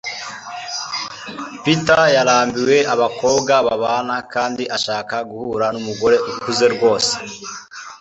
Peter 1.63 2.01
yarambiwe 2.15 2.77
abakobwa 2.93 3.53
babana 3.67 4.15
kandi 4.33 4.63
ashaka 4.75 5.15
guhura 5.29 5.65
numugore 5.73 6.15
ukuze 6.31 6.65
rwose 6.75 7.13